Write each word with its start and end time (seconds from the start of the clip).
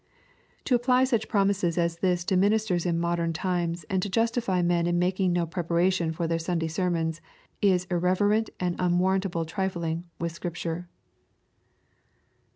To 0.65 0.73
apply 0.73 1.03
such 1.03 1.27
promises 1.29 1.77
as 1.77 1.97
this 1.97 2.23
to 2.25 2.35
ministers 2.35 2.87
in 2.87 2.99
modern 2.99 3.33
times, 3.33 3.85
and 3.87 4.01
to 4.01 4.09
justify 4.09 4.63
mon 4.63 4.87
in 4.87 4.97
making 4.97 5.31
no 5.31 5.45
preparation 5.45 6.11
for 6.11 6.25
their 6.25 6.39
Sunday 6.39 6.69
ser 6.69 6.89
mons, 6.89 7.21
is 7.61 7.85
irreverent 7.85 8.49
and 8.59 8.75
unwarrantable 8.79 9.45
trifling 9.45 10.05
with 10.17 10.33
Scriptur* 10.33 10.87